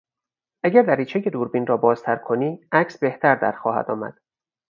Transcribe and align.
اگر 0.63 0.81
دریچه 0.81 1.19
دوربین 1.19 1.67
را 1.67 1.77
بازتر 1.77 2.15
کنی 2.15 2.59
عکس 2.71 2.97
بهتر 2.97 3.35
در 3.35 3.51
خواهد 3.51 3.91
آمد. 3.91 4.19